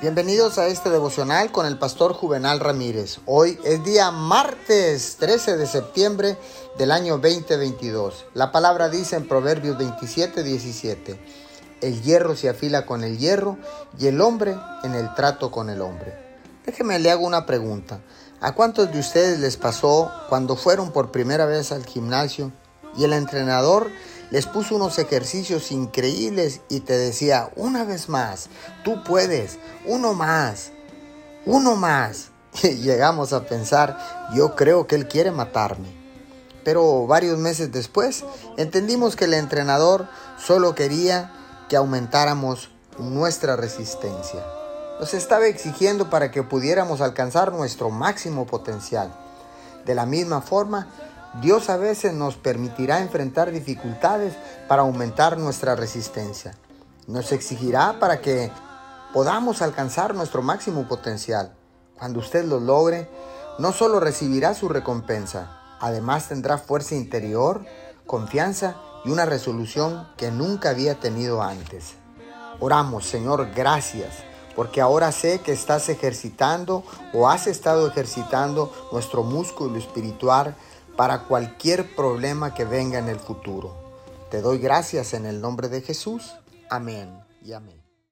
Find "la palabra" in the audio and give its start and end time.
8.32-8.90